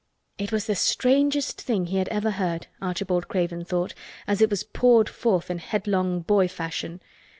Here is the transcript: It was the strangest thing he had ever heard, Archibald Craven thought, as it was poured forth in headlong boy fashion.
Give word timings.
It 0.39 0.51
was 0.51 0.65
the 0.65 0.73
strangest 0.73 1.61
thing 1.61 1.85
he 1.85 1.97
had 1.97 2.07
ever 2.07 2.31
heard, 2.31 2.65
Archibald 2.81 3.27
Craven 3.27 3.65
thought, 3.65 3.93
as 4.25 4.41
it 4.41 4.49
was 4.49 4.63
poured 4.63 5.07
forth 5.07 5.51
in 5.51 5.59
headlong 5.59 6.21
boy 6.21 6.47
fashion. 6.47 6.99